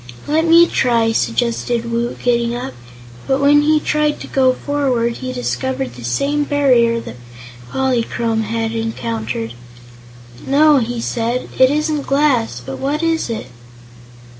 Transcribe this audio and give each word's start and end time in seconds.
"Let 0.25 0.45
me 0.47 0.65
try," 0.65 1.11
suggested 1.11 1.91
Woot, 1.91 2.17
getting 2.23 2.55
up; 2.55 2.73
but 3.27 3.39
when 3.39 3.61
he 3.61 3.79
tried 3.79 4.19
to 4.21 4.27
go 4.27 4.53
forward, 4.53 5.17
he 5.17 5.31
discovered 5.31 5.93
the 5.93 6.03
same 6.03 6.43
barrier 6.43 6.99
that 6.99 7.17
Polychrome 7.71 8.41
had 8.45 8.71
encountered. 8.71 9.53
"No," 10.47 10.77
he 10.79 10.99
said, 11.01 11.49
"it 11.59 11.69
isn't 11.69 12.07
glass. 12.07 12.63
But 12.65 12.79
what 12.79 13.03
is 13.03 13.29
it?" 13.29 13.45